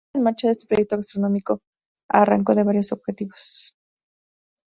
[0.01, 1.61] La puesta en marcha de este proyecto gastronómico
[2.09, 3.77] arrancó de varios objetivos.